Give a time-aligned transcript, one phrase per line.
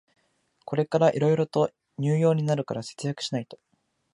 [0.65, 1.69] これからいろいろと
[1.99, 3.59] 入用になるから節約しないと